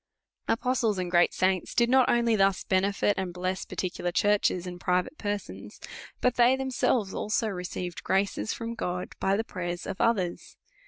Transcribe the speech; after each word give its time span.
Apostles 0.47 0.97
and 0.97 1.11
great 1.11 1.31
saints 1.31 1.75
did 1.75 1.87
not 1.87 2.09
only 2.09 2.35
thus 2.35 2.63
benefit 2.63 3.13
and 3.19 3.31
bless 3.31 3.65
particular 3.65 4.11
churches, 4.11 4.65
and 4.65 4.81
private 4.81 5.15
persons; 5.19 5.79
but 6.21 6.37
they 6.37 6.55
themselves 6.55 7.13
also 7.13 7.49
received 7.49 8.03
graces 8.03 8.51
from 8.51 8.73
God 8.73 9.09
by 9.19 9.37
the 9.37 9.43
prayers 9.43 9.85
of 9.85 10.01
others. 10.01 10.57